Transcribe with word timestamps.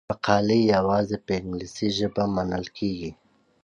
مقالې 0.09 0.59
یوازې 0.75 1.17
په 1.25 1.31
انګلیسي 1.39 1.87
ژبه 1.97 2.23
منل 2.35 2.65
کیږي. 2.77 3.11